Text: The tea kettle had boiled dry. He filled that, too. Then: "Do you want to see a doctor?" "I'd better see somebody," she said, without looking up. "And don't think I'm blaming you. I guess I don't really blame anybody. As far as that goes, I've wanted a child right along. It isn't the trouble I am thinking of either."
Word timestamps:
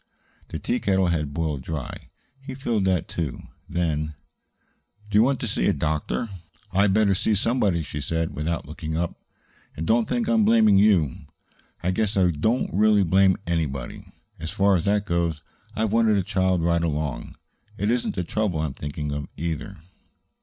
The 0.47 0.57
tea 0.57 0.79
kettle 0.79 1.09
had 1.09 1.31
boiled 1.31 1.61
dry. 1.61 2.09
He 2.41 2.55
filled 2.55 2.85
that, 2.85 3.07
too. 3.07 3.43
Then: 3.69 4.15
"Do 5.11 5.19
you 5.19 5.21
want 5.21 5.39
to 5.41 5.47
see 5.47 5.67
a 5.67 5.73
doctor?" 5.73 6.27
"I'd 6.71 6.91
better 6.91 7.13
see 7.13 7.35
somebody," 7.35 7.83
she 7.83 8.01
said, 8.01 8.33
without 8.35 8.65
looking 8.65 8.97
up. 8.97 9.13
"And 9.77 9.85
don't 9.85 10.09
think 10.09 10.27
I'm 10.27 10.43
blaming 10.43 10.79
you. 10.79 11.27
I 11.83 11.91
guess 11.91 12.17
I 12.17 12.31
don't 12.31 12.73
really 12.73 13.03
blame 13.03 13.37
anybody. 13.45 14.03
As 14.39 14.49
far 14.49 14.75
as 14.75 14.85
that 14.85 15.05
goes, 15.05 15.43
I've 15.75 15.93
wanted 15.93 16.17
a 16.17 16.23
child 16.23 16.63
right 16.63 16.83
along. 16.83 17.35
It 17.77 17.91
isn't 17.91 18.15
the 18.15 18.23
trouble 18.23 18.61
I 18.61 18.65
am 18.65 18.73
thinking 18.73 19.11
of 19.11 19.27
either." 19.37 19.77